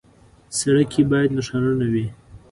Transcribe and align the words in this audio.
سړک 0.57 0.87
کې 0.93 1.01
باید 1.11 1.35
نښانونه 1.37 1.85
وي. 1.93 2.07